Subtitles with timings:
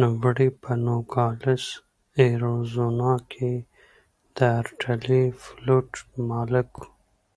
[0.00, 1.64] نوموړی په نوګالس
[2.22, 3.52] اریزونا کې
[4.36, 5.90] د ارټلي فلوټ
[6.30, 6.82] مالک و.